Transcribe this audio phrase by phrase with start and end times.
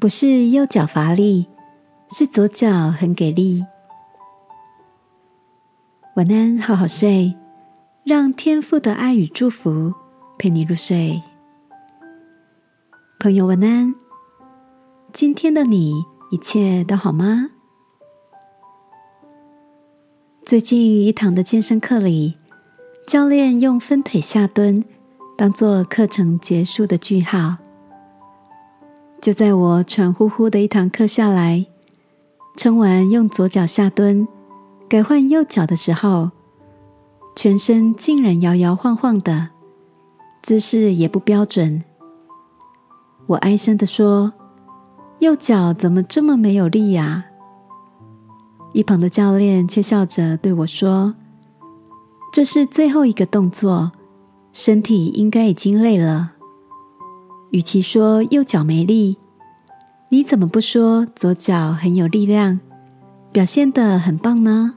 [0.00, 1.46] 不是右脚乏力，
[2.08, 3.62] 是左脚很给力。
[6.16, 7.36] 晚安，好好睡，
[8.02, 9.92] 让天父的爱与祝福
[10.38, 11.22] 陪你入睡。
[13.18, 13.94] 朋友，晚安。
[15.12, 15.92] 今天的你
[16.30, 17.50] 一切都好吗？
[20.46, 22.38] 最近一堂的健身课里，
[23.06, 24.82] 教练用分腿下蹲
[25.36, 27.58] 当做课程结束的句号。
[29.20, 31.66] 就在我喘呼呼的一堂课下来，
[32.56, 34.26] 撑完用左脚下蹲。
[34.88, 36.30] 改换右脚的时候，
[37.36, 39.50] 全身竟然摇摇晃晃的，
[40.42, 41.84] 姿势也不标准。
[43.26, 44.32] 我哀声的说
[45.20, 47.26] ：“右脚怎么这么没有力呀？”
[48.72, 51.14] 一旁的教练却笑着对我说
[52.32, 53.92] ：“这是最后一个动作，
[54.52, 56.32] 身体应该已经累了。
[57.50, 59.16] 与其说右脚没力，
[60.08, 62.60] 你怎么不说左脚很有力量，
[63.32, 64.76] 表现的很棒呢？”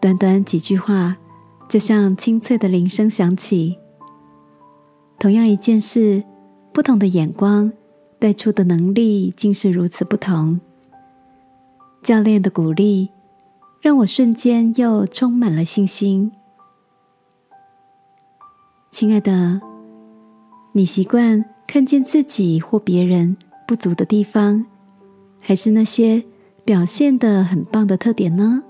[0.00, 1.16] 短短几句话，
[1.68, 3.78] 就像清脆的铃声响起。
[5.18, 6.24] 同样一件事，
[6.72, 7.70] 不同的眼光
[8.18, 10.60] 带出的能力，竟是如此不同。
[12.02, 13.10] 教练的鼓励，
[13.82, 16.32] 让我瞬间又充满了信心。
[18.90, 19.60] 亲爱的，
[20.72, 24.64] 你习惯看见自己或别人不足的地方，
[25.40, 26.22] 还是那些
[26.64, 28.62] 表现的很棒的特点呢？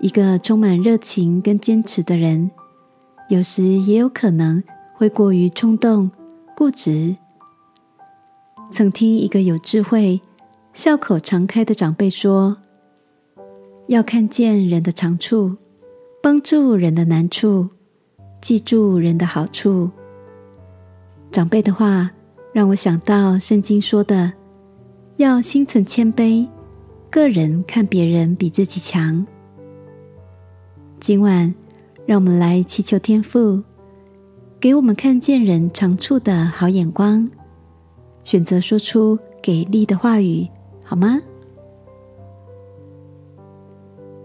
[0.00, 2.50] 一个充满热情跟坚持的人，
[3.28, 4.62] 有时也有可能
[4.94, 6.10] 会过于冲动、
[6.56, 7.14] 固执。
[8.70, 10.18] 曾听一个有智慧、
[10.72, 12.56] 笑口常开的长辈说
[13.88, 15.58] ：“要看见人的长处，
[16.22, 17.68] 帮助人的难处，
[18.40, 19.90] 记住人的好处。”
[21.30, 22.10] 长辈的话
[22.52, 24.32] 让我想到圣经说的
[25.18, 26.48] ：“要心存谦卑，
[27.10, 29.24] 个人看别人比自己强。”
[30.98, 31.54] 今晚，
[32.06, 33.62] 让我们来祈求天父，
[34.58, 37.28] 给我们看见人长处的好眼光，
[38.24, 40.48] 选择说出给力的话语，
[40.82, 41.20] 好吗？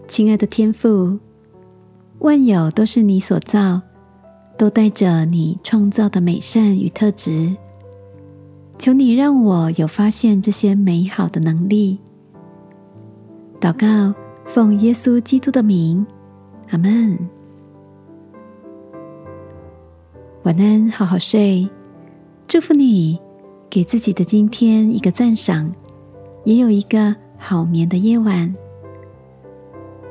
[0.08, 1.18] 亲爱的天父，
[2.18, 3.80] 万有都是你所造，
[4.56, 7.54] 都带着你创造的美善与特质。
[8.78, 11.98] 求你让我有发现这些美好的能力。
[13.60, 14.14] 祷告，
[14.46, 16.04] 奉耶稣基督的名。
[16.70, 17.18] 阿门。
[20.42, 21.68] 晚安，好好睡。
[22.46, 23.18] 祝福你，
[23.70, 25.72] 给自己的今天一个赞赏，
[26.44, 28.54] 也有一个好眠的夜晚。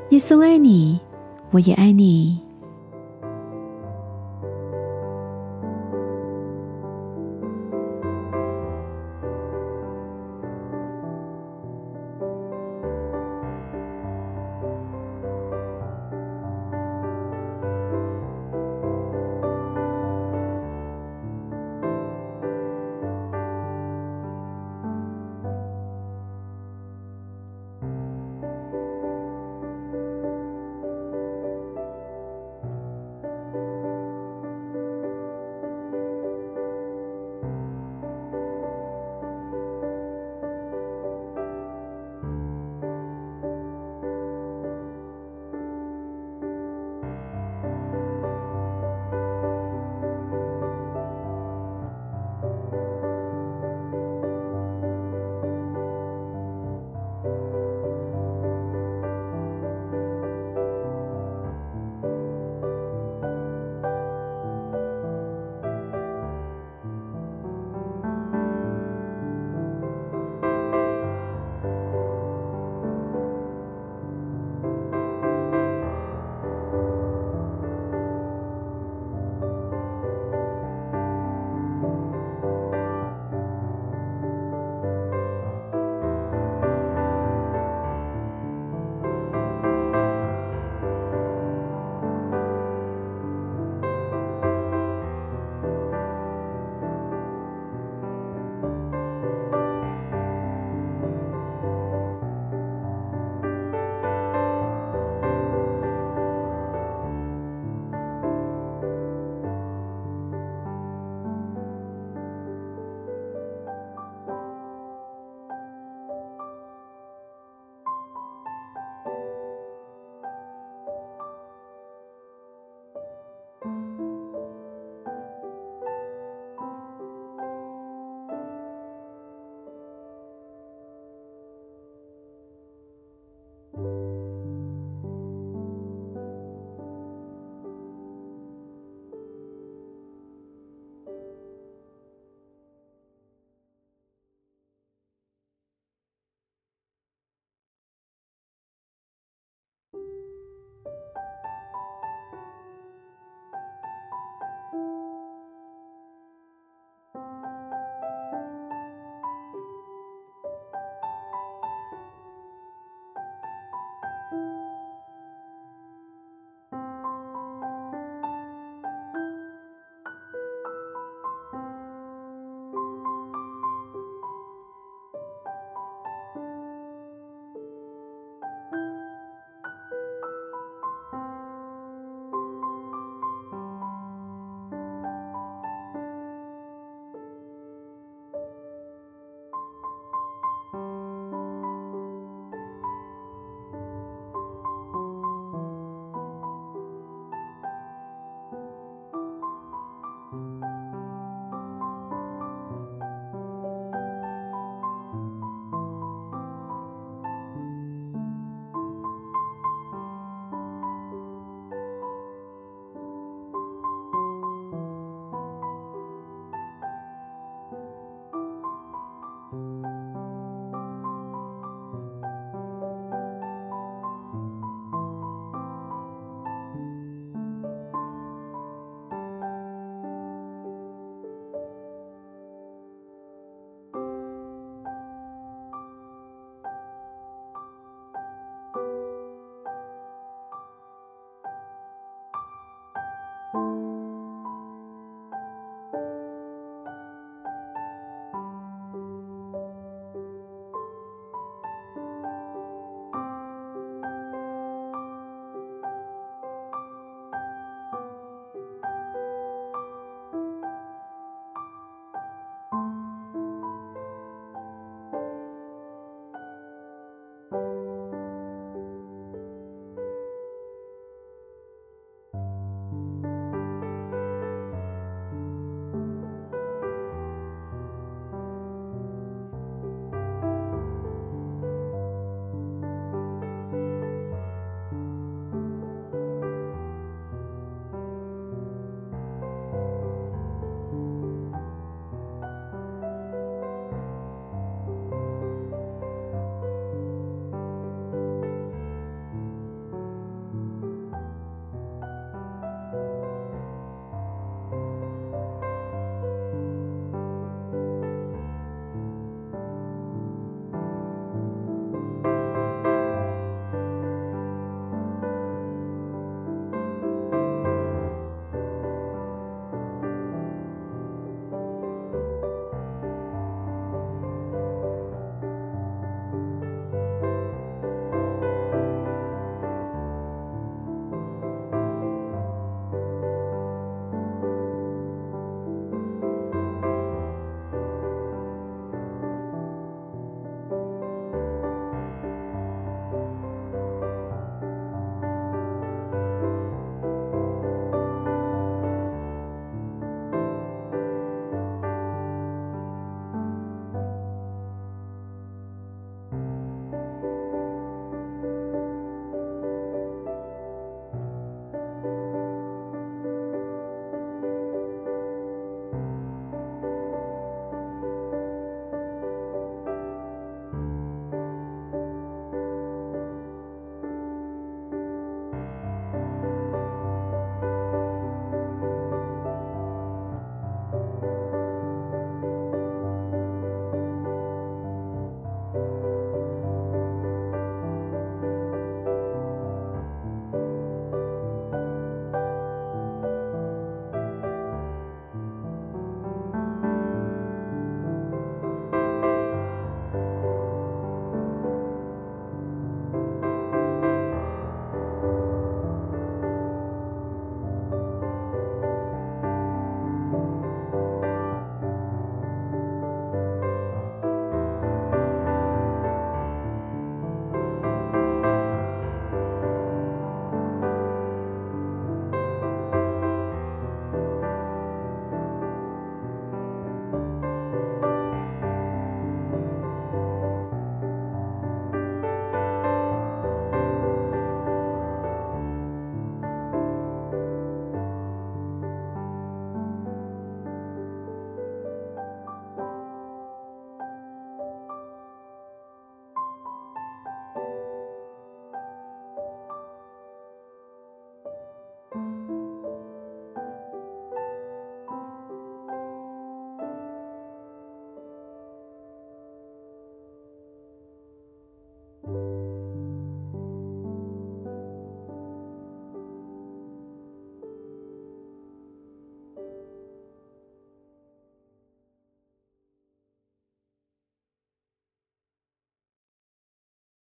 [0.10, 1.00] 耶稣爱你，
[1.52, 2.43] 我也爱你。